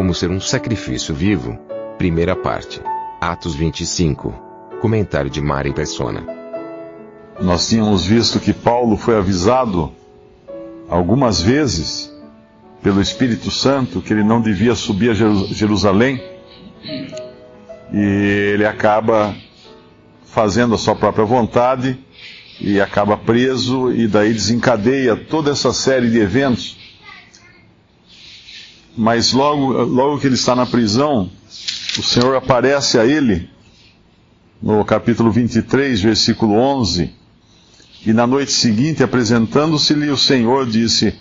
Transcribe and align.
Como 0.00 0.14
ser 0.14 0.30
um 0.30 0.40
sacrifício 0.40 1.14
vivo. 1.14 1.58
Primeira 1.98 2.34
parte. 2.34 2.80
Atos 3.20 3.54
25. 3.54 4.32
Comentário 4.80 5.28
de 5.28 5.42
Mari 5.42 5.74
Persona. 5.74 6.24
Nós 7.38 7.68
tínhamos 7.68 8.06
visto 8.06 8.40
que 8.40 8.54
Paulo 8.54 8.96
foi 8.96 9.18
avisado 9.18 9.92
algumas 10.88 11.42
vezes 11.42 12.10
pelo 12.82 13.02
Espírito 13.02 13.50
Santo 13.50 14.00
que 14.00 14.14
ele 14.14 14.24
não 14.24 14.40
devia 14.40 14.74
subir 14.74 15.10
a 15.10 15.14
Jerusalém 15.14 16.18
e 17.92 18.52
ele 18.54 18.64
acaba 18.64 19.34
fazendo 20.24 20.76
a 20.76 20.78
sua 20.78 20.96
própria 20.96 21.26
vontade 21.26 21.98
e 22.58 22.80
acaba 22.80 23.18
preso 23.18 23.92
e 23.92 24.08
daí 24.08 24.32
desencadeia 24.32 25.14
toda 25.14 25.50
essa 25.50 25.74
série 25.74 26.08
de 26.08 26.18
eventos. 26.20 26.79
Mas 28.96 29.32
logo, 29.32 29.72
logo 29.84 30.18
que 30.18 30.26
ele 30.26 30.34
está 30.34 30.54
na 30.54 30.66
prisão, 30.66 31.30
o 31.98 32.02
Senhor 32.02 32.36
aparece 32.36 32.98
a 32.98 33.06
ele 33.06 33.48
no 34.62 34.84
capítulo 34.84 35.30
23, 35.30 36.00
versículo 36.00 36.54
11, 36.54 37.14
e 38.04 38.12
na 38.12 38.26
noite 38.26 38.52
seguinte, 38.52 39.02
apresentando-se-lhe 39.02 40.10
o 40.10 40.16
Senhor, 40.16 40.66
disse: 40.66 41.14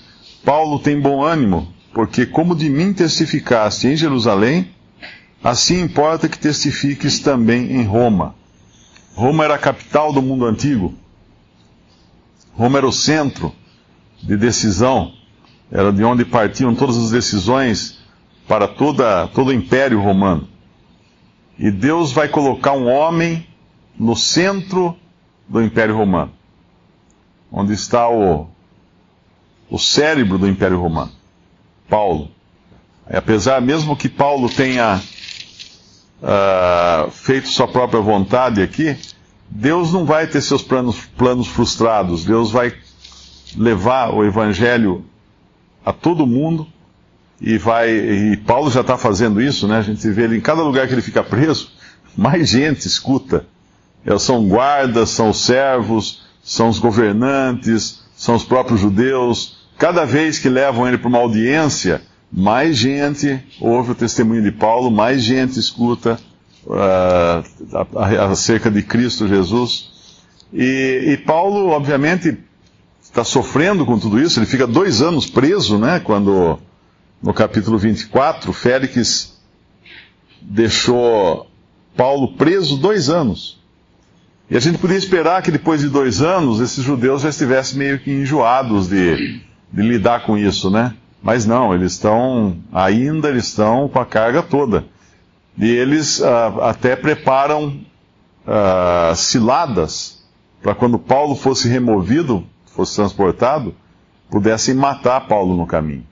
Paulo 0.44 0.80
tem 0.80 1.00
bom 1.00 1.24
ânimo, 1.24 1.74
porque 1.94 2.26
como 2.26 2.56
de 2.56 2.70
mim 2.70 2.94
testificaste 2.94 3.88
em 3.88 3.96
Jerusalém, 3.96 4.72
assim 5.44 5.82
importa 5.82 6.30
que 6.30 6.38
testifiques 6.38 7.20
também 7.20 7.72
em 7.74 7.84
Roma. 7.84 8.36
Roma 9.14 9.44
era 9.44 9.56
a 9.56 9.60
capital 9.60 10.14
do 10.14 10.22
mundo 10.22 10.46
antigo. 10.46 10.94
Roma 12.54 12.78
era 12.78 12.88
o 12.88 12.92
centro 12.92 13.54
de 14.22 14.38
decisão, 14.38 15.14
era 15.72 15.92
de 15.92 16.04
onde 16.04 16.26
partiam 16.26 16.74
todas 16.74 16.98
as 16.98 17.12
decisões 17.12 18.00
para 18.48 18.68
toda, 18.68 19.28
todo 19.28 19.50
o 19.50 19.54
Império 19.54 20.02
Romano. 20.02 20.48
E 21.58 21.70
Deus 21.70 22.12
vai 22.12 22.28
colocar 22.28 22.72
um 22.72 22.88
homem 22.88 23.46
no 23.98 24.16
centro 24.16 24.98
do 25.48 25.62
Império 25.62 25.96
Romano, 25.96 26.32
onde 27.52 27.74
está 27.74 28.10
o, 28.10 28.48
o 29.70 29.78
cérebro 29.78 30.38
do 30.38 30.48
Império 30.48 30.80
Romano, 30.80 31.12
Paulo. 31.88 32.32
E 33.10 33.16
apesar, 33.16 33.62
mesmo 33.62 33.96
que 33.96 34.08
Paulo 34.08 34.50
tenha 34.50 35.02
uh, 36.22 37.12
feito 37.12 37.50
sua 37.50 37.68
própria 37.68 38.00
vontade 38.00 38.62
aqui, 38.62 38.98
Deus 39.50 39.92
não 39.92 40.06
vai 40.06 40.28
ter 40.28 40.42
seus 40.42 40.62
planos, 40.62 41.06
planos 41.18 41.48
frustrados. 41.48 42.24
Deus 42.24 42.52
vai 42.52 42.74
levar 43.58 44.14
o 44.14 44.24
Evangelho 44.24 45.04
a 45.86 45.94
todo 45.94 46.28
mundo 46.28 46.68
e 47.42 47.58
vai. 47.58 47.90
E 47.92 48.38
Paulo 48.38 48.70
já 48.70 48.82
está 48.82 48.98
fazendo 48.98 49.42
isso, 49.42 49.68
né? 49.68 49.78
A 49.78 49.82
gente 49.82 50.08
vê 50.10 50.24
ele 50.24 50.38
em 50.38 50.42
cada 50.42 50.62
lugar 50.62 50.88
que 50.88 50.94
ele 50.94 51.02
fica 51.02 51.24
preso, 51.24 51.72
mais 52.16 52.50
gente 52.50 52.86
escuta. 52.86 53.46
São 54.18 54.48
guardas, 54.48 55.10
são 55.10 55.30
os 55.30 55.46
servos, 55.46 56.24
são 56.42 56.70
os 56.70 56.80
governantes, 56.80 58.02
são 58.16 58.36
os 58.36 58.44
próprios 58.44 58.80
judeus. 58.80 59.58
Cada 59.78 60.06
vez 60.06 60.40
que 60.40 60.50
levam 60.50 60.88
ele 60.88 60.98
para 60.98 61.10
uma 61.10 61.20
audiência, 61.20 62.02
mais 62.32 62.76
gente 62.78 63.40
ouve 63.60 63.92
o 63.92 63.96
testemunho 63.96 64.44
de 64.44 64.52
Paulo, 64.52 64.90
mais 64.90 65.22
gente 65.22 65.60
escuta 65.60 66.20
uh, 66.66 68.30
acerca 68.32 68.70
de 68.70 68.82
Cristo 68.82 69.28
Jesus. 69.28 69.90
E, 70.54 71.14
e 71.14 71.18
Paulo, 71.18 71.70
obviamente, 71.70 72.38
está 73.10 73.24
sofrendo 73.24 73.86
com 73.86 73.98
tudo 74.00 74.20
isso. 74.20 74.40
Ele 74.40 74.46
fica 74.46 74.68
dois 74.68 75.02
anos 75.02 75.26
preso, 75.26 75.78
né? 75.78 76.00
Quando 76.00 76.60
no 77.22 77.34
capítulo 77.34 77.78
24, 77.78 78.54
Félix 78.54 79.38
deixou 80.42 81.48
Paulo 81.96 82.34
preso 82.34 82.78
dois 82.78 83.10
anos. 83.10 83.60
E 84.50 84.56
a 84.56 84.60
gente 84.60 84.78
podia 84.80 84.98
esperar 84.98 85.42
que 85.42 85.52
depois 85.52 85.82
de 85.82 85.90
dois 85.90 86.22
anos 86.22 86.60
esses 86.60 86.84
judeus 86.84 87.22
já 87.22 87.30
estivessem 87.30 87.78
meio 87.78 88.00
que 88.00 88.12
enjoados 88.12 88.88
de, 88.88 89.42
de 89.72 89.82
lidar 89.82 90.26
com 90.26 90.38
isso, 90.38 90.72
né? 90.72 90.96
Mas 91.22 91.46
não, 91.46 91.74
eles 91.76 91.94
estão, 91.94 92.58
ainda 92.72 93.28
eles 93.30 93.48
estão 93.48 93.90
com 93.90 94.00
a 94.00 94.06
carga 94.06 94.42
toda. 94.42 94.86
E 95.58 95.70
eles 95.70 96.20
uh, 96.20 96.62
até 96.62 96.96
preparam 96.96 97.82
uh, 98.48 99.16
ciladas 99.16 100.24
para 100.62 100.74
quando 100.74 100.98
Paulo 100.98 101.36
fosse 101.36 101.68
removido, 101.68 102.46
fosse 102.80 102.96
transportado, 102.96 103.76
pudessem 104.30 104.74
matar 104.74 105.28
Paulo 105.28 105.58
no 105.58 105.68
caminho. 105.68 106.06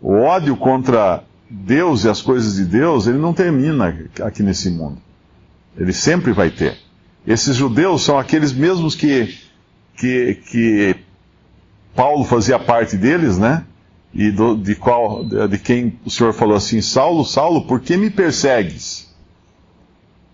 O 0.00 0.20
ódio 0.20 0.56
contra 0.56 1.24
Deus 1.48 2.04
e 2.04 2.08
as 2.08 2.22
coisas 2.22 2.54
de 2.54 2.64
Deus, 2.64 3.08
ele 3.08 3.18
não 3.18 3.34
termina 3.34 3.92
aqui 4.22 4.42
nesse 4.42 4.70
mundo. 4.70 4.98
Ele 5.76 5.92
sempre 5.92 6.32
vai 6.32 6.50
ter. 6.50 6.78
Esses 7.26 7.56
judeus 7.56 8.04
são 8.04 8.18
aqueles 8.18 8.52
mesmos 8.52 8.94
que, 8.94 9.36
que, 9.96 10.36
que 10.48 10.96
Paulo 11.94 12.24
fazia 12.24 12.58
parte 12.58 12.96
deles, 12.96 13.36
né? 13.36 13.64
E 14.14 14.30
do, 14.30 14.56
de, 14.56 14.74
qual, 14.74 15.24
de 15.24 15.58
quem 15.58 15.98
o 16.04 16.10
Senhor 16.10 16.32
falou 16.32 16.56
assim: 16.56 16.80
Saulo, 16.80 17.24
Saulo, 17.24 17.66
por 17.66 17.80
que 17.80 17.96
me 17.96 18.10
persegues? 18.10 19.08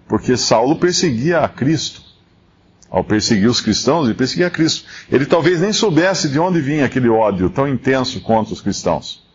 Porque 0.06 0.36
Saulo 0.36 0.76
perseguia 0.76 1.40
a 1.40 1.48
Cristo. 1.48 2.05
Ao 2.90 3.02
perseguir 3.02 3.48
os 3.48 3.60
cristãos, 3.60 4.06
ele 4.06 4.14
perseguia 4.14 4.48
Cristo. 4.48 4.88
Ele 5.10 5.26
talvez 5.26 5.60
nem 5.60 5.72
soubesse 5.72 6.28
de 6.28 6.38
onde 6.38 6.60
vinha 6.60 6.84
aquele 6.84 7.08
ódio 7.08 7.50
tão 7.50 7.66
intenso 7.68 8.20
contra 8.20 8.52
os 8.54 8.60
cristãos. 8.60 9.26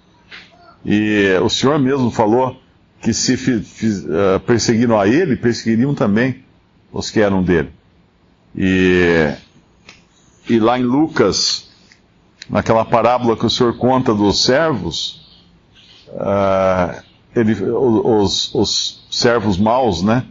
E 0.86 1.38
o 1.44 1.50
Senhor 1.50 1.78
mesmo 1.78 2.10
falou 2.10 2.60
que 3.02 3.14
se 3.14 3.34
uh, 3.34 4.40
perseguiram 4.46 5.00
a 5.00 5.08
ele, 5.08 5.36
perseguiriam 5.36 5.94
também 5.94 6.44
os 6.92 7.10
que 7.10 7.20
eram 7.20 7.44
dele. 7.44 7.72
E, 8.56 9.34
e 10.50 10.60
lá 10.60 10.80
em 10.80 10.84
Lucas, 10.84 11.70
naquela 12.50 12.86
parábola 12.86 13.36
que 13.36 13.46
o 13.46 13.50
Senhor 13.50 13.78
conta 13.78 14.14
dos 14.14 14.44
servos, 14.44 15.40
uh, 16.10 17.02
ele, 17.36 17.54
os, 17.64 18.54
os 18.54 19.08
servos 19.10 19.58
maus, 19.58 20.04
né? 20.04 20.26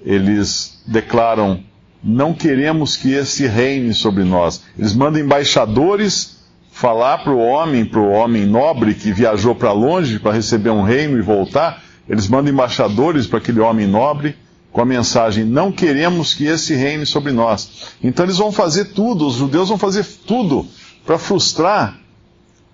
Eles 0.00 0.82
declaram: 0.86 1.62
não 2.02 2.32
queremos 2.32 2.96
que 2.96 3.12
esse 3.12 3.46
reine 3.46 3.92
sobre 3.92 4.24
nós. 4.24 4.62
Eles 4.78 4.94
mandam 4.94 5.20
embaixadores 5.20 6.38
falar 6.70 7.18
para 7.18 7.32
o 7.32 7.38
homem, 7.38 7.84
para 7.84 7.98
o 7.98 8.10
homem 8.10 8.46
nobre 8.46 8.94
que 8.94 9.12
viajou 9.12 9.54
para 9.54 9.72
longe 9.72 10.20
para 10.20 10.32
receber 10.32 10.70
um 10.70 10.82
reino 10.82 11.18
e 11.18 11.22
voltar, 11.22 11.82
eles 12.08 12.28
mandam 12.28 12.52
embaixadores 12.52 13.26
para 13.26 13.38
aquele 13.38 13.58
homem 13.58 13.86
nobre 13.86 14.36
com 14.70 14.80
a 14.80 14.84
mensagem: 14.84 15.44
não 15.44 15.72
queremos 15.72 16.34
que 16.34 16.44
esse 16.44 16.74
reine 16.74 17.04
sobre 17.04 17.32
nós. 17.32 17.96
Então 18.02 18.24
eles 18.24 18.38
vão 18.38 18.52
fazer 18.52 18.86
tudo, 18.86 19.26
os 19.26 19.34
judeus 19.34 19.68
vão 19.68 19.76
fazer 19.76 20.06
tudo 20.24 20.66
para 21.04 21.18
frustrar 21.18 21.98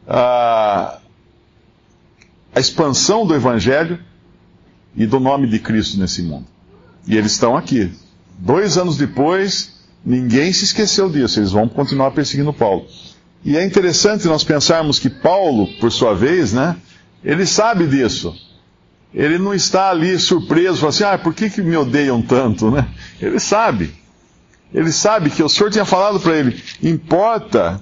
a, 0.06 0.98
a 2.54 2.60
expansão 2.60 3.26
do 3.26 3.34
evangelho 3.34 3.98
e 4.94 5.06
do 5.06 5.18
nome 5.18 5.46
de 5.46 5.58
Cristo 5.58 5.98
nesse 5.98 6.22
mundo. 6.22 6.46
E 7.06 7.16
eles 7.16 7.32
estão 7.32 7.56
aqui. 7.56 7.90
Dois 8.38 8.76
anos 8.76 8.96
depois, 8.96 9.72
ninguém 10.04 10.52
se 10.52 10.64
esqueceu 10.64 11.08
disso, 11.08 11.38
eles 11.38 11.52
vão 11.52 11.68
continuar 11.68 12.10
perseguindo 12.10 12.52
Paulo. 12.52 12.86
E 13.44 13.56
é 13.56 13.64
interessante 13.64 14.26
nós 14.26 14.42
pensarmos 14.42 14.98
que 14.98 15.10
Paulo, 15.10 15.68
por 15.78 15.92
sua 15.92 16.14
vez, 16.14 16.52
né, 16.52 16.76
ele 17.22 17.46
sabe 17.46 17.86
disso. 17.86 18.34
Ele 19.12 19.38
não 19.38 19.54
está 19.54 19.90
ali 19.90 20.18
surpreso, 20.18 20.86
assim, 20.86 21.04
ah, 21.04 21.16
por 21.16 21.32
que, 21.32 21.48
que 21.48 21.62
me 21.62 21.76
odeiam 21.76 22.20
tanto, 22.20 22.70
né? 22.70 22.88
Ele 23.20 23.38
sabe. 23.38 23.94
Ele 24.72 24.90
sabe 24.90 25.30
que 25.30 25.42
o 25.42 25.48
Senhor 25.48 25.70
tinha 25.70 25.84
falado 25.84 26.18
para 26.18 26.36
ele, 26.36 26.60
importa 26.82 27.80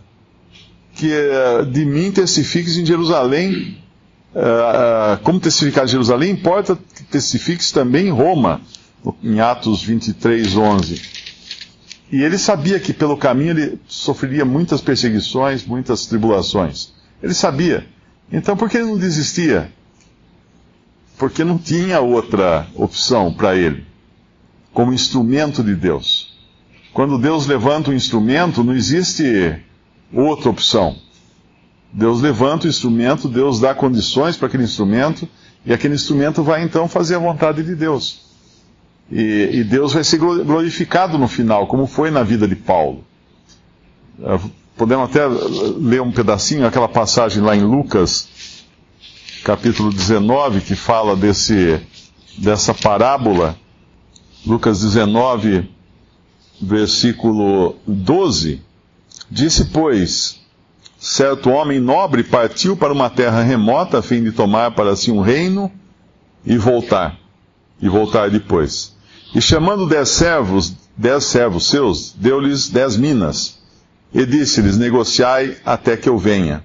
que 0.94 1.10
uh, 1.10 1.64
de 1.64 1.87
mim 1.87 2.12
testifiques 2.12 2.76
em 2.76 2.84
Jerusalém, 2.84 3.78
uh, 4.34 5.14
uh, 5.14 5.19
como 5.22 5.40
testificar 5.40 5.84
em 5.84 5.88
Jerusalém, 5.88 6.32
importa 6.32 6.78
que 6.94 7.04
testifiques 7.04 7.72
também 7.72 8.08
em 8.08 8.10
Roma, 8.10 8.60
em 9.22 9.40
Atos 9.40 9.82
23, 9.82 10.56
11. 10.56 11.02
E 12.10 12.22
ele 12.22 12.37
sabia 12.37 12.78
que 12.78 12.93
pelo 12.93 13.16
caminho 13.16 13.50
ele 13.50 13.81
sofreria 13.87 14.44
muitas 14.44 14.81
perseguições, 14.81 15.64
muitas 15.64 16.06
tribulações. 16.06 16.93
Ele 17.22 17.32
sabia. 17.32 17.87
Então 18.31 18.56
por 18.56 18.69
que 18.69 18.76
ele 18.76 18.87
não 18.87 18.99
desistia? 18.99 19.72
Porque 21.19 21.43
não 21.43 21.56
tinha 21.56 22.00
outra 22.00 22.66
opção 22.75 23.32
para 23.32 23.56
ele, 23.56 23.87
como 24.72 24.93
instrumento 24.93 25.62
de 25.62 25.75
Deus. 25.75 26.37
Quando 26.93 27.19
Deus 27.19 27.46
levanta 27.46 27.90
um 27.90 27.94
instrumento, 27.94 28.62
não 28.62 28.75
existe 28.75 29.58
outra 30.12 30.50
opção. 30.50 30.96
Deus 31.93 32.20
levanta 32.20 32.66
o 32.66 32.70
instrumento, 32.70 33.28
Deus 33.28 33.60
dá 33.60 33.75
condições 33.75 34.37
para 34.37 34.49
aquele 34.49 34.64
instrumento, 34.64 35.28
e 35.64 35.72
aquele 35.72 35.94
instrumento 35.94 36.43
vai 36.43 36.62
então 36.62 36.88
fazer 36.88 37.16
a 37.16 37.19
vontade 37.19 37.62
de 37.62 37.75
Deus. 37.75 38.31
E, 39.12 39.59
e 39.59 39.64
Deus 39.64 39.93
vai 39.93 40.03
ser 40.03 40.17
glorificado 40.17 41.19
no 41.19 41.29
final, 41.29 41.67
como 41.67 41.87
foi 41.87 42.11
na 42.11 42.23
vida 42.23 42.49
de 42.49 42.56
Paulo. 42.56 43.05
Ah, 44.25 44.41
podemos 44.75 45.11
até 45.11 45.26
ler 45.26 46.00
um 46.00 46.11
pedacinho, 46.11 46.67
aquela 46.67 46.88
passagem 46.88 47.43
lá 47.43 47.55
em 47.55 47.62
Lucas, 47.62 48.26
capítulo 49.44 49.93
19, 49.93 50.62
que 50.62 50.75
fala 50.75 51.14
desse, 51.14 51.79
dessa 52.38 52.73
parábola. 52.73 53.55
Lucas 54.47 54.81
19, 54.81 55.69
versículo 56.59 57.76
12. 57.87 58.62
Disse, 59.31 59.67
pois, 59.67 60.41
certo 60.99 61.50
homem 61.50 61.79
nobre 61.79 62.25
partiu 62.25 62.79
para 62.79 62.94
uma 62.94 63.11
terra 63.11 63.43
remota 63.43 63.99
a 63.99 64.03
fim 64.03 64.25
de 64.25 64.32
tomar 64.32 64.70
para 64.70 64.97
si 64.97 65.11
um 65.11 65.20
reino 65.20 65.70
e 66.47 66.56
voltar. 66.56 67.19
E 67.79 67.91
voltar 67.91 68.31
depois. 68.31 68.93
E 69.34 69.40
chamando 69.40 69.88
dez 69.88 70.11
servos, 70.11 70.75
dez 70.96 71.25
servos 71.25 71.69
seus, 71.69 72.12
deu-lhes 72.12 72.69
dez 72.69 72.96
minas, 72.96 73.58
e 74.12 74.26
disse-lhes: 74.26 74.76
Negociai 74.76 75.56
até 75.64 75.96
que 75.96 76.08
eu 76.08 76.19
venha. 76.19 76.62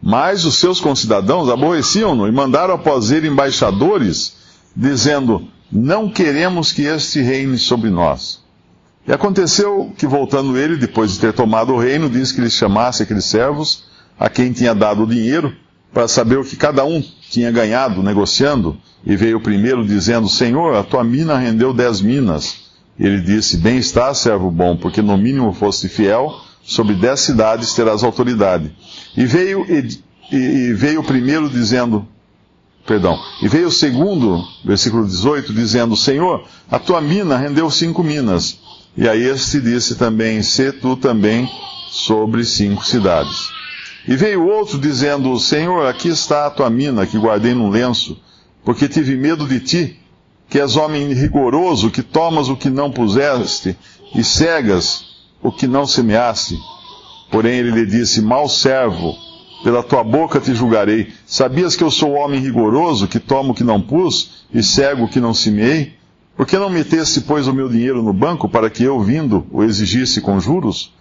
Mas 0.00 0.44
os 0.44 0.56
seus 0.56 0.80
concidadãos 0.80 1.48
aborreciam-no 1.48 2.28
e 2.28 2.32
mandaram 2.32 2.74
após 2.74 3.10
ele 3.10 3.26
embaixadores, 3.26 4.36
dizendo: 4.74 5.48
Não 5.70 6.08
queremos 6.08 6.72
que 6.72 6.82
este 6.82 7.20
reine 7.20 7.58
sobre 7.58 7.90
nós. 7.90 8.40
E 9.06 9.12
aconteceu 9.12 9.92
que, 9.96 10.06
voltando 10.06 10.56
ele, 10.56 10.76
depois 10.76 11.12
de 11.12 11.18
ter 11.18 11.32
tomado 11.32 11.72
o 11.72 11.78
reino, 11.78 12.08
disse 12.08 12.34
que 12.34 12.40
lhes 12.40 12.52
chamasse 12.52 13.02
aqueles 13.02 13.24
servos, 13.24 13.84
a 14.18 14.28
quem 14.28 14.52
tinha 14.52 14.74
dado 14.74 15.02
o 15.02 15.06
dinheiro, 15.06 15.56
para 15.92 16.06
saber 16.06 16.38
o 16.38 16.44
que 16.44 16.56
cada 16.56 16.84
um 16.84 17.02
tinha 17.28 17.50
ganhado 17.50 18.02
negociando. 18.02 18.78
E 19.04 19.16
veio 19.16 19.38
o 19.38 19.42
primeiro 19.42 19.86
dizendo: 19.86 20.28
Senhor, 20.28 20.74
a 20.74 20.82
tua 20.82 21.04
mina 21.04 21.38
rendeu 21.38 21.72
dez 21.72 22.00
minas. 22.00 22.68
Ele 22.98 23.20
disse: 23.20 23.56
Bem 23.56 23.78
está, 23.78 24.12
servo 24.12 24.50
bom, 24.50 24.76
porque 24.76 25.00
no 25.00 25.16
mínimo 25.16 25.52
foste 25.52 25.88
fiel, 25.88 26.34
sobre 26.62 26.94
dez 26.94 27.20
cidades 27.20 27.72
terás 27.74 28.02
autoridade. 28.02 28.72
E 29.16 29.24
veio, 29.24 29.64
e, 29.68 30.36
e 30.36 30.72
veio 30.72 31.00
o 31.00 31.04
primeiro 31.04 31.48
dizendo: 31.48 32.06
Perdão. 32.86 33.18
E 33.42 33.48
veio 33.48 33.68
o 33.68 33.72
segundo, 33.72 34.42
versículo 34.64 35.06
18, 35.06 35.52
dizendo: 35.52 35.96
Senhor, 35.96 36.44
a 36.70 36.78
tua 36.78 37.00
mina 37.00 37.36
rendeu 37.36 37.70
cinco 37.70 38.02
minas. 38.02 38.58
E 38.96 39.08
a 39.08 39.14
este 39.14 39.60
disse 39.60 39.94
também: 39.94 40.42
Se 40.42 40.72
tu 40.72 40.96
também 40.96 41.48
sobre 41.90 42.44
cinco 42.44 42.84
cidades. 42.84 43.48
E 44.08 44.16
veio 44.16 44.46
outro 44.46 44.78
dizendo: 44.78 45.38
Senhor, 45.38 45.86
aqui 45.86 46.08
está 46.08 46.46
a 46.46 46.50
tua 46.50 46.68
mina 46.68 47.06
que 47.06 47.18
guardei 47.18 47.54
num 47.54 47.68
lenço, 47.68 48.18
porque 48.64 48.88
tive 48.88 49.16
medo 49.16 49.46
de 49.46 49.60
ti, 49.60 49.98
que 50.48 50.60
és 50.60 50.76
homem 50.76 51.12
rigoroso, 51.12 51.90
que 51.90 52.02
tomas 52.02 52.48
o 52.48 52.56
que 52.56 52.70
não 52.70 52.90
puseste 52.90 53.76
e 54.14 54.24
cegas 54.24 55.04
o 55.42 55.52
que 55.52 55.66
não 55.66 55.86
semeaste. 55.86 56.56
Porém 57.30 57.58
ele 57.58 57.70
lhe 57.70 57.86
disse: 57.86 58.22
Mal 58.22 58.48
servo, 58.48 59.14
pela 59.62 59.82
tua 59.82 60.02
boca 60.02 60.40
te 60.40 60.54
julgarei. 60.54 61.12
Sabias 61.26 61.76
que 61.76 61.84
eu 61.84 61.90
sou 61.90 62.12
homem 62.12 62.40
rigoroso, 62.40 63.06
que 63.06 63.18
tomo 63.18 63.52
o 63.52 63.54
que 63.54 63.64
não 63.64 63.80
pus 63.80 64.46
e 64.52 64.62
cego 64.62 65.04
o 65.04 65.08
que 65.08 65.20
não 65.20 65.34
semeei? 65.34 65.94
Por 66.36 66.46
que 66.46 66.56
não 66.56 66.70
meteste, 66.70 67.20
pois, 67.22 67.48
o 67.48 67.52
meu 67.52 67.68
dinheiro 67.68 68.02
no 68.02 68.12
banco, 68.12 68.48
para 68.48 68.70
que 68.70 68.84
eu, 68.84 69.00
vindo, 69.00 69.44
o 69.50 69.64
exigisse 69.64 70.20
com 70.20 70.38
juros? 70.38 70.94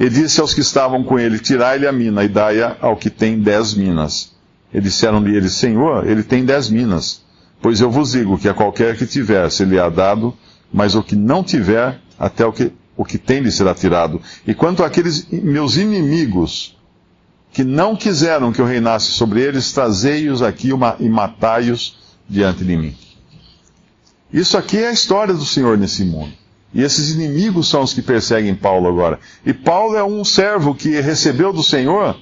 E 0.00 0.08
disse 0.08 0.40
aos 0.40 0.54
que 0.54 0.60
estavam 0.60 1.04
com 1.04 1.18
ele: 1.18 1.38
Tirai-lhe 1.38 1.86
a 1.86 1.92
mina 1.92 2.24
e 2.24 2.28
dai-a 2.28 2.76
ao 2.80 2.96
que 2.96 3.10
tem 3.10 3.38
dez 3.38 3.74
minas. 3.74 4.37
E 4.72 4.80
disseram-lhe 4.80 5.36
eles: 5.36 5.52
Senhor, 5.54 6.06
ele 6.06 6.22
tem 6.22 6.44
dez 6.44 6.68
minas. 6.68 7.22
Pois 7.60 7.80
eu 7.80 7.90
vos 7.90 8.12
digo 8.12 8.38
que 8.38 8.48
a 8.48 8.54
qualquer 8.54 8.96
que 8.96 9.06
tiver 9.06 9.50
se 9.50 9.64
lhe 9.64 9.78
há 9.78 9.88
dado, 9.88 10.34
mas 10.72 10.94
o 10.94 11.02
que 11.02 11.16
não 11.16 11.42
tiver, 11.42 12.00
até 12.18 12.46
o 12.46 12.52
que, 12.52 12.72
o 12.96 13.04
que 13.04 13.18
tem 13.18 13.40
lhe 13.40 13.50
será 13.50 13.74
tirado. 13.74 14.20
E 14.46 14.54
quanto 14.54 14.84
àqueles 14.84 15.26
meus 15.30 15.76
inimigos, 15.76 16.76
que 17.52 17.64
não 17.64 17.96
quiseram 17.96 18.52
que 18.52 18.60
eu 18.60 18.66
reinasse 18.66 19.10
sobre 19.10 19.40
eles, 19.40 19.72
trazei-os 19.72 20.42
aqui 20.42 20.70
e 21.00 21.08
matai-os 21.08 21.96
diante 22.28 22.64
de 22.64 22.76
mim. 22.76 22.94
Isso 24.32 24.56
aqui 24.58 24.76
é 24.78 24.88
a 24.88 24.92
história 24.92 25.34
do 25.34 25.44
Senhor 25.44 25.76
nesse 25.78 26.04
mundo. 26.04 26.32
E 26.72 26.82
esses 26.82 27.10
inimigos 27.10 27.68
são 27.68 27.82
os 27.82 27.94
que 27.94 28.02
perseguem 28.02 28.54
Paulo 28.54 28.86
agora. 28.86 29.18
E 29.44 29.54
Paulo 29.54 29.96
é 29.96 30.04
um 30.04 30.22
servo 30.22 30.74
que 30.74 31.00
recebeu 31.00 31.52
do 31.52 31.62
Senhor 31.62 32.14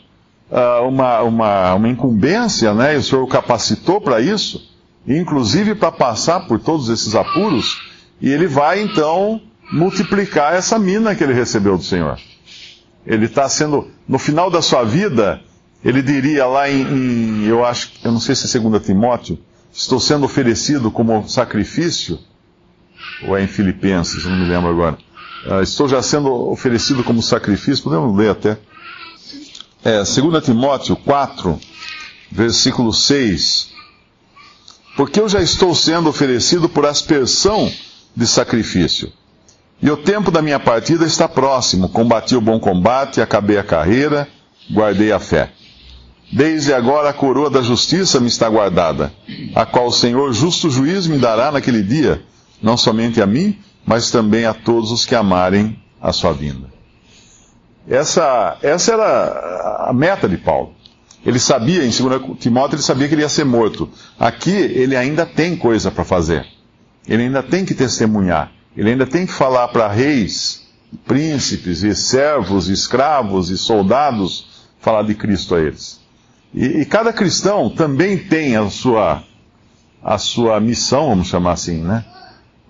uh, 0.50 0.87
uma, 0.87 1.22
uma, 1.22 1.75
uma 1.75 1.88
incumbência, 1.88 2.72
né? 2.75 2.94
E 2.94 2.98
o 2.98 3.02
Senhor 3.02 3.22
o 3.22 3.28
capacitou 3.28 4.00
para 4.00 4.20
isso, 4.20 4.70
inclusive 5.06 5.75
para 5.75 5.93
passar 5.93 6.46
por 6.46 6.58
todos 6.58 6.88
esses 6.88 7.14
apuros. 7.14 7.81
E 8.20 8.31
ele 8.31 8.46
vai 8.46 8.81
então 8.81 9.40
multiplicar 9.70 10.54
essa 10.54 10.78
mina 10.78 11.14
que 11.14 11.22
ele 11.22 11.34
recebeu 11.34 11.76
do 11.76 11.82
Senhor. 11.82 12.19
Ele 13.06 13.26
está 13.26 13.48
sendo, 13.48 13.88
no 14.08 14.19
final 14.19 14.50
da 14.50 14.62
sua 14.62 14.82
vida, 14.82 15.40
ele 15.84 16.02
diria 16.02 16.46
lá 16.46 16.69
em, 16.69 16.82
em, 16.82 17.44
eu 17.44 17.64
acho, 17.64 17.92
eu 18.02 18.10
não 18.10 18.20
sei 18.20 18.34
se 18.34 18.56
é 18.56 18.60
2 18.60 18.84
Timóteo, 18.84 19.38
estou 19.72 20.00
sendo 20.00 20.25
oferecido 20.25 20.90
como 20.90 21.28
sacrifício 21.28 22.19
ou 23.22 23.37
é 23.37 23.42
em 23.42 23.46
Filipenses, 23.46 24.25
não 24.25 24.37
me 24.37 24.49
lembro 24.49 24.70
agora. 24.70 24.99
Uh, 25.46 25.62
estou 25.62 25.88
já 25.88 26.02
sendo 26.02 26.32
oferecido 26.50 27.04
como 27.04 27.22
sacrifício, 27.22 27.84
podemos 27.84 28.16
ler 28.16 28.31
até. 28.31 28.58
É, 29.86 29.98
2 29.98 30.44
Timóteo 30.44 30.96
4, 30.96 31.60
versículo 32.28 32.92
6. 32.92 33.68
Porque 34.96 35.20
eu 35.20 35.28
já 35.28 35.40
estou 35.40 35.76
sendo 35.76 36.08
oferecido 36.08 36.68
por 36.68 36.84
aspersão 36.84 37.72
de 38.16 38.26
sacrifício. 38.26 39.12
E 39.80 39.88
o 39.88 39.96
tempo 39.96 40.32
da 40.32 40.42
minha 40.42 40.58
partida 40.58 41.06
está 41.06 41.28
próximo. 41.28 41.88
Combati 41.88 42.34
o 42.34 42.40
bom 42.40 42.58
combate, 42.58 43.20
acabei 43.20 43.58
a 43.58 43.62
carreira, 43.62 44.26
guardei 44.68 45.12
a 45.12 45.20
fé. 45.20 45.52
Desde 46.32 46.74
agora 46.74 47.10
a 47.10 47.12
coroa 47.12 47.48
da 47.48 47.62
justiça 47.62 48.18
me 48.18 48.26
está 48.26 48.49
guardada, 48.49 49.14
a 49.54 49.64
qual 49.64 49.87
o 49.87 49.92
Senhor, 49.92 50.32
justo 50.32 50.68
juiz, 50.68 51.06
me 51.06 51.16
dará 51.16 51.52
naquele 51.52 51.84
dia 51.84 52.20
não 52.61 52.76
somente 52.76 53.22
a 53.22 53.26
mim, 53.26 53.56
mas 53.87 54.11
também 54.11 54.46
a 54.46 54.52
todos 54.52 54.90
os 54.90 55.06
que 55.06 55.14
amarem 55.14 55.80
a 56.02 56.12
sua 56.12 56.32
vinda. 56.32 56.75
Essa, 57.88 58.59
essa 58.62 58.93
era 58.93 59.87
a 59.88 59.93
meta 59.93 60.28
de 60.28 60.37
Paulo. 60.37 60.75
Ele 61.25 61.38
sabia, 61.38 61.85
em 61.85 61.90
2 61.90 62.38
Timóteo, 62.38 62.76
ele 62.76 62.83
sabia 62.83 63.09
que 63.09 63.14
ele 63.14 63.23
ia 63.23 63.28
ser 63.28 63.45
morto. 63.45 63.88
Aqui, 64.19 64.50
ele 64.50 64.97
ainda 64.97 65.26
tem 65.26 65.57
coisa 65.57 65.90
para 65.90 66.05
fazer. 66.05 66.47
Ele 67.07 67.25
ainda 67.25 67.43
tem 67.43 67.64
que 67.64 67.75
testemunhar. 67.75 68.52
Ele 68.76 68.90
ainda 68.90 69.07
tem 69.07 69.26
que 69.26 69.33
falar 69.33 69.69
para 69.69 69.88
reis, 69.88 70.66
príncipes 71.05 71.83
e 71.83 71.95
servos, 71.95 72.69
e 72.69 72.73
escravos 72.73 73.50
e 73.50 73.59
soldados, 73.59 74.69
falar 74.81 75.02
de 75.02 75.14
Cristo 75.14 75.55
a 75.55 75.61
eles. 75.61 76.00
E, 76.55 76.64
e 76.64 76.85
cada 76.85 77.12
cristão 77.12 77.71
também 77.71 78.19
tem 78.19 78.57
a 78.57 78.69
sua, 78.71 79.23
a 80.02 80.19
sua 80.19 80.61
missão, 80.61 81.09
vamos 81.09 81.28
chamar 81.28 81.52
assim, 81.52 81.83
né? 81.83 82.05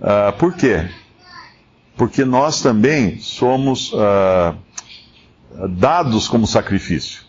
Uh, 0.00 0.32
por 0.38 0.54
quê? 0.54 0.88
Porque 1.96 2.24
nós 2.24 2.60
também 2.60 3.18
somos 3.18 3.92
uh, 3.92 4.56
dados 5.68 6.28
como 6.28 6.46
sacrifício. 6.46 7.22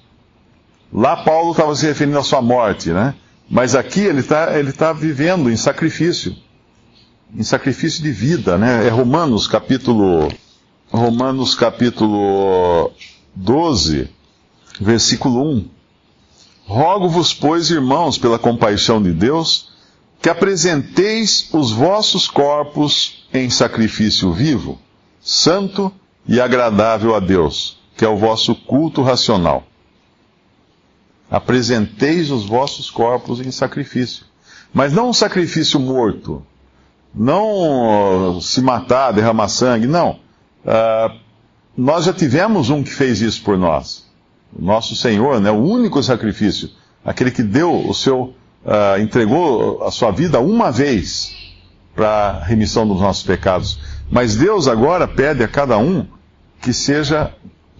Lá 0.91 1.17
Paulo 1.17 1.51
estava 1.51 1.75
se 1.75 1.85
referindo 1.85 2.17
à 2.17 2.23
sua 2.23 2.41
morte, 2.41 2.89
né? 2.91 3.15
Mas 3.49 3.75
aqui 3.75 4.01
ele 4.01 4.19
está 4.19 4.57
ele 4.57 4.71
tá 4.71 4.93
vivendo 4.93 5.49
em 5.49 5.57
sacrifício. 5.57 6.35
Em 7.35 7.43
sacrifício 7.43 8.01
de 8.01 8.11
vida, 8.11 8.57
né? 8.57 8.87
É 8.87 8.89
Romanos 8.89 9.47
capítulo, 9.47 10.29
Romanos 10.89 11.55
capítulo 11.55 12.91
12, 13.35 14.09
versículo 14.79 15.43
1. 15.57 15.65
Rogo-vos, 16.65 17.33
pois, 17.33 17.69
irmãos, 17.69 18.17
pela 18.17 18.37
compaixão 18.37 19.01
de 19.01 19.11
Deus, 19.11 19.71
que 20.21 20.29
apresenteis 20.29 21.49
os 21.53 21.71
vossos 21.71 22.27
corpos 22.27 23.25
em 23.33 23.49
sacrifício 23.49 24.33
vivo, 24.33 24.79
santo 25.21 25.91
e 26.27 26.41
agradável 26.41 27.15
a 27.15 27.19
Deus, 27.19 27.76
que 27.97 28.05
é 28.05 28.07
o 28.07 28.15
vosso 28.15 28.53
culto 28.53 29.01
racional. 29.01 29.63
Apresenteis 31.29 32.29
os 32.29 32.45
vossos 32.45 32.89
corpos 32.89 33.41
em 33.41 33.51
sacrifício. 33.51 34.25
Mas 34.73 34.93
não 34.93 35.09
um 35.09 35.13
sacrifício 35.13 35.79
morto. 35.79 36.45
Não 37.13 38.39
se 38.39 38.61
matar, 38.61 39.11
derramar 39.11 39.49
sangue, 39.49 39.87
não. 39.87 40.19
Uh, 40.63 41.17
nós 41.75 42.05
já 42.05 42.13
tivemos 42.13 42.69
um 42.69 42.83
que 42.83 42.91
fez 42.91 43.21
isso 43.21 43.41
por 43.43 43.57
nós. 43.57 44.05
o 44.57 44.63
nosso 44.63 44.95
Senhor, 44.95 45.41
né, 45.41 45.51
o 45.51 45.63
único 45.63 46.01
sacrifício, 46.01 46.69
aquele 47.03 47.31
que 47.31 47.43
deu 47.43 47.87
o 47.87 47.93
seu, 47.93 48.35
uh, 48.63 49.01
entregou 49.01 49.83
a 49.83 49.91
sua 49.91 50.11
vida 50.11 50.39
uma 50.39 50.71
vez 50.71 51.35
para 51.95 52.43
remissão 52.43 52.87
dos 52.87 53.01
nossos 53.01 53.23
pecados. 53.23 53.79
Mas 54.09 54.35
Deus 54.35 54.67
agora 54.67 55.07
pede 55.07 55.43
a 55.43 55.47
cada 55.47 55.77
um 55.77 56.05
que 56.61 56.71
seja, 56.71 57.33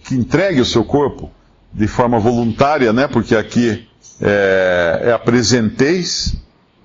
que 0.04 0.14
entregue 0.14 0.60
o 0.60 0.64
seu 0.64 0.84
corpo 0.84 1.30
de 1.72 1.86
forma 1.86 2.18
voluntária, 2.18 2.92
né? 2.92 3.06
Porque 3.06 3.34
aqui 3.34 3.86
é, 4.20 5.02
é 5.04 5.12
apresenteis 5.12 6.36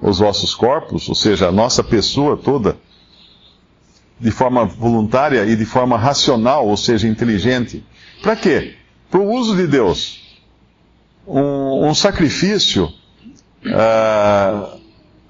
os 0.01 0.19
vossos 0.19 0.53
corpos, 0.53 1.07
ou 1.07 1.15
seja, 1.15 1.47
a 1.47 1.51
nossa 1.51 1.83
pessoa 1.83 2.35
toda, 2.35 2.77
de 4.19 4.31
forma 4.31 4.65
voluntária 4.65 5.45
e 5.45 5.55
de 5.55 5.65
forma 5.65 5.97
racional, 5.97 6.67
ou 6.67 6.75
seja, 6.75 7.07
inteligente. 7.07 7.83
Para 8.21 8.35
quê? 8.35 8.75
Para 9.09 9.21
o 9.21 9.31
uso 9.31 9.55
de 9.55 9.65
Deus. 9.65 10.21
Um, 11.25 11.87
um 11.87 11.95
sacrifício, 11.95 12.91
uh, 13.65 14.79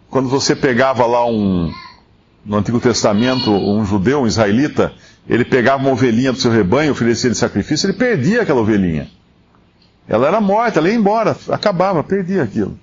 quando 0.10 0.28
você 0.28 0.56
pegava 0.56 1.06
lá 1.06 1.26
um, 1.26 1.72
no 2.44 2.58
Antigo 2.58 2.80
Testamento, 2.80 3.52
um 3.52 3.86
judeu, 3.86 4.22
um 4.22 4.28
israelita, 4.28 4.94
ele 5.28 5.46
pegava 5.46 5.82
uma 5.82 5.92
ovelhinha 5.92 6.32
do 6.32 6.40
seu 6.40 6.52
rebanho, 6.52 6.92
oferecia 6.92 7.30
de 7.30 7.38
sacrifício, 7.38 7.88
ele 7.88 7.98
perdia 7.98 8.42
aquela 8.42 8.62
ovelhinha. 8.62 9.10
Ela 10.08 10.28
era 10.28 10.42
morta, 10.42 10.80
ela 10.80 10.90
ia 10.90 10.96
embora, 10.96 11.36
acabava, 11.50 12.04
perdia 12.04 12.44
aquilo. 12.44 12.78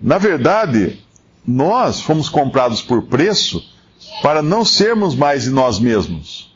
Na 0.00 0.18
verdade, 0.18 1.00
nós 1.46 2.00
fomos 2.00 2.28
comprados 2.28 2.82
por 2.82 3.02
preço 3.02 3.62
para 4.22 4.42
não 4.42 4.64
sermos 4.64 5.14
mais 5.14 5.44
de 5.44 5.50
nós 5.50 5.78
mesmos. 5.78 6.54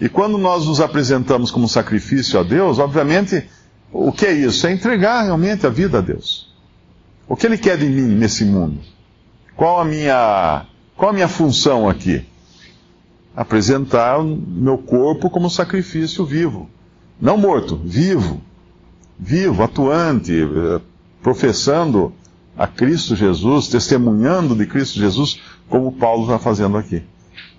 E 0.00 0.08
quando 0.08 0.38
nós 0.38 0.66
nos 0.66 0.80
apresentamos 0.80 1.50
como 1.50 1.68
sacrifício 1.68 2.38
a 2.38 2.42
Deus, 2.42 2.78
obviamente, 2.78 3.46
o 3.92 4.10
que 4.10 4.26
é 4.26 4.32
isso? 4.32 4.66
É 4.66 4.72
entregar 4.72 5.22
realmente 5.22 5.66
a 5.66 5.70
vida 5.70 5.98
a 5.98 6.00
Deus. 6.00 6.52
O 7.28 7.36
que 7.36 7.46
Ele 7.46 7.58
quer 7.58 7.76
de 7.76 7.86
mim 7.86 8.14
nesse 8.14 8.44
mundo? 8.44 8.80
Qual 9.56 9.80
a 9.80 9.84
minha 9.84 10.66
qual 10.96 11.10
a 11.10 11.14
minha 11.14 11.28
função 11.28 11.88
aqui? 11.88 12.24
Apresentar 13.34 14.22
meu 14.22 14.78
corpo 14.78 15.30
como 15.30 15.48
sacrifício 15.48 16.24
vivo. 16.24 16.68
Não 17.20 17.36
morto, 17.36 17.80
vivo. 17.82 18.40
Vivo, 19.18 19.62
atuante, 19.62 20.32
eh, 20.42 20.80
professando 21.22 22.12
a 22.56 22.66
Cristo 22.66 23.16
Jesus, 23.16 23.68
testemunhando 23.68 24.54
de 24.54 24.66
Cristo 24.66 24.98
Jesus, 24.98 25.40
como 25.68 25.92
Paulo 25.92 26.24
está 26.24 26.38
fazendo 26.38 26.76
aqui. 26.76 27.02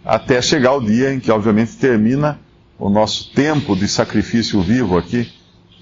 Até 0.06 0.42
chegar 0.42 0.74
o 0.74 0.82
dia 0.82 1.14
em 1.14 1.20
que, 1.20 1.32
obviamente, 1.32 1.78
termina 1.78 2.40
o 2.78 2.90
nosso 2.90 3.32
tempo 3.34 3.76
de 3.76 3.88
sacrifício 3.88 4.62
vivo 4.62 4.98
aqui, 4.98 5.32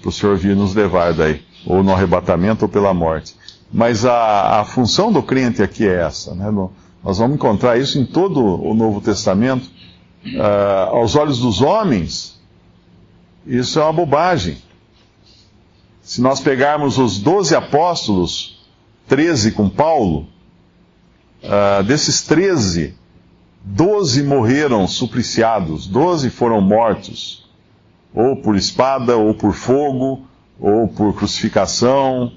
para 0.00 0.08
o 0.08 0.12
Senhor 0.12 0.36
vir 0.36 0.56
nos 0.56 0.74
levar 0.74 1.12
daí, 1.12 1.42
ou 1.66 1.82
no 1.82 1.92
arrebatamento 1.92 2.64
ou 2.64 2.68
pela 2.68 2.94
morte. 2.94 3.34
Mas 3.72 4.04
a, 4.04 4.60
a 4.60 4.64
função 4.64 5.12
do 5.12 5.22
crente 5.22 5.62
aqui 5.62 5.86
é 5.86 6.02
essa, 6.02 6.34
né? 6.34 6.50
No, 6.50 6.70
nós 7.02 7.18
vamos 7.18 7.34
encontrar 7.34 7.78
isso 7.78 7.98
em 7.98 8.06
todo 8.06 8.40
o 8.40 8.74
Novo 8.74 9.00
Testamento. 9.00 9.68
Uh, 10.24 10.96
aos 10.96 11.16
olhos 11.16 11.40
dos 11.40 11.60
homens, 11.60 12.40
isso 13.44 13.80
é 13.80 13.82
uma 13.82 13.92
bobagem. 13.92 14.56
Se 16.00 16.20
nós 16.20 16.40
pegarmos 16.40 16.98
os 16.98 17.18
doze 17.18 17.56
apóstolos, 17.56 18.64
treze 19.08 19.50
com 19.50 19.68
Paulo, 19.68 20.28
uh, 21.42 21.82
desses 21.82 22.22
treze, 22.22 22.94
doze 23.64 24.22
morreram 24.22 24.86
supliciados, 24.86 25.88
doze 25.88 26.30
foram 26.30 26.60
mortos, 26.60 27.48
ou 28.14 28.36
por 28.36 28.54
espada, 28.54 29.16
ou 29.16 29.34
por 29.34 29.54
fogo, 29.54 30.22
ou 30.60 30.86
por 30.86 31.14
crucificação. 31.14 32.32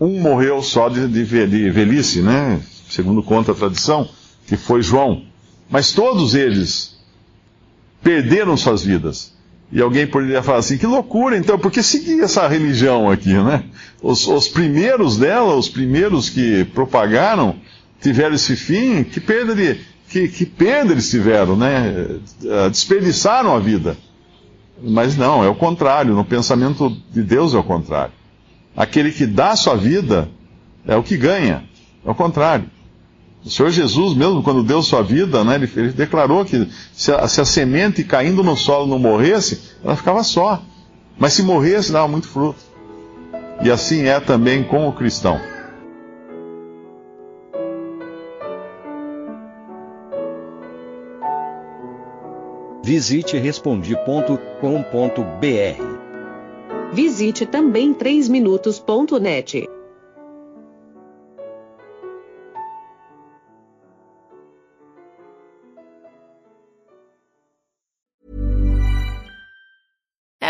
Um 0.00 0.20
morreu 0.20 0.62
só 0.62 0.88
de, 0.88 1.06
de 1.06 1.22
velhice, 1.70 2.22
né? 2.22 2.60
Segundo 2.90 3.22
conta 3.22 3.52
a 3.52 3.54
tradição, 3.54 4.08
que 4.46 4.56
foi 4.56 4.82
João. 4.82 5.24
Mas 5.70 5.92
todos 5.92 6.34
eles 6.34 6.98
perderam 8.02 8.56
suas 8.56 8.82
vidas. 8.82 9.32
E 9.72 9.80
alguém 9.80 10.06
poderia 10.06 10.42
falar 10.42 10.58
assim: 10.58 10.76
que 10.76 10.86
loucura, 10.86 11.36
então, 11.36 11.58
por 11.58 11.70
que 11.70 11.82
seguir 11.82 12.20
essa 12.20 12.46
religião 12.48 13.08
aqui, 13.08 13.32
né? 13.32 13.64
Os, 14.02 14.26
os 14.26 14.48
primeiros 14.48 15.16
dela, 15.16 15.54
os 15.54 15.68
primeiros 15.68 16.28
que 16.28 16.64
propagaram, 16.64 17.56
tiveram 18.00 18.34
esse 18.34 18.56
fim, 18.56 19.04
que 19.04 19.20
perda, 19.20 19.54
de, 19.54 19.78
que, 20.08 20.26
que 20.26 20.44
perda 20.44 20.92
eles 20.92 21.08
tiveram, 21.08 21.56
né? 21.56 22.18
Eh, 22.44 22.68
desperdiçaram 22.68 23.54
a 23.54 23.60
vida. 23.60 23.96
Mas 24.82 25.16
não, 25.16 25.44
é 25.44 25.48
o 25.48 25.54
contrário, 25.54 26.14
no 26.14 26.24
pensamento 26.24 26.96
de 27.12 27.22
Deus 27.22 27.54
é 27.54 27.58
o 27.58 27.62
contrário. 27.62 28.12
Aquele 28.76 29.12
que 29.12 29.26
dá 29.26 29.54
sua 29.54 29.76
vida 29.76 30.28
é 30.86 30.96
o 30.96 31.02
que 31.02 31.16
ganha, 31.16 31.64
é 32.04 32.10
o 32.10 32.14
contrário. 32.14 32.64
O 33.44 33.48
Senhor 33.48 33.70
Jesus, 33.70 34.14
mesmo 34.14 34.42
quando 34.42 34.62
deu 34.62 34.82
sua 34.82 35.02
vida, 35.02 35.42
né, 35.42 35.54
ele, 35.54 35.70
ele 35.74 35.92
declarou 35.92 36.44
que 36.44 36.68
se 36.92 37.10
a, 37.10 37.26
se 37.26 37.40
a, 37.40 37.44
semente 37.44 38.04
caindo 38.04 38.42
no 38.42 38.54
solo 38.54 38.86
não 38.86 38.98
morresse, 38.98 39.60
ela 39.82 39.96
ficava 39.96 40.22
só. 40.22 40.62
Mas 41.18 41.32
se 41.32 41.42
morresse, 41.42 41.90
dava 41.90 42.06
muito 42.06 42.28
fruto. 42.28 42.58
E 43.62 43.70
assim 43.70 44.04
é 44.04 44.20
também 44.20 44.62
com 44.62 44.88
o 44.88 44.92
cristão. 44.92 45.40
Visite 52.82 53.38
respondi.com.br. 53.38 56.00
Visite 56.92 57.46
também 57.46 57.94
3minutos.net. 57.94 59.69